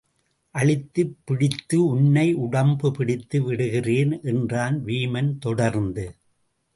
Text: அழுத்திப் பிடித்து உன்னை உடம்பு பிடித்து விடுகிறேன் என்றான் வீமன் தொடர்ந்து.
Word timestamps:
அழுத்திப் 0.55 1.15
பிடித்து 1.25 1.85
உன்னை 1.85 2.33
உடம்பு 2.33 2.91
பிடித்து 2.91 3.43
விடுகிறேன் 3.43 4.19
என்றான் 4.23 4.85
வீமன் 4.85 5.37
தொடர்ந்து. 5.37 6.15